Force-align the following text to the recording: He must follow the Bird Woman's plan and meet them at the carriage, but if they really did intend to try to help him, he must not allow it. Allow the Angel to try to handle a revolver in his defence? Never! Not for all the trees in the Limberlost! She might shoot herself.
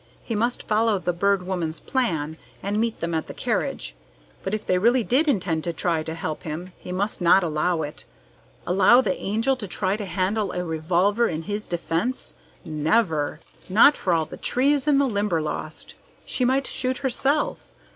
He 0.23 0.33
must 0.33 0.67
follow 0.67 0.97
the 0.97 1.13
Bird 1.13 1.43
Woman's 1.45 1.79
plan 1.79 2.37
and 2.63 2.79
meet 2.81 3.01
them 3.01 3.13
at 3.13 3.27
the 3.27 3.35
carriage, 3.35 3.93
but 4.43 4.55
if 4.55 4.65
they 4.65 4.79
really 4.79 5.03
did 5.03 5.27
intend 5.27 5.63
to 5.65 5.73
try 5.73 6.01
to 6.01 6.15
help 6.15 6.41
him, 6.41 6.73
he 6.79 6.91
must 6.91 7.21
not 7.21 7.43
allow 7.43 7.83
it. 7.83 8.05
Allow 8.65 9.01
the 9.01 9.15
Angel 9.15 9.55
to 9.55 9.67
try 9.67 9.95
to 9.95 10.05
handle 10.05 10.53
a 10.53 10.65
revolver 10.65 11.27
in 11.27 11.43
his 11.43 11.67
defence? 11.67 12.33
Never! 12.65 13.41
Not 13.69 13.95
for 13.95 14.11
all 14.11 14.25
the 14.25 14.37
trees 14.37 14.87
in 14.87 14.97
the 14.97 15.05
Limberlost! 15.05 15.93
She 16.25 16.45
might 16.45 16.65
shoot 16.65 16.97
herself. 17.05 17.69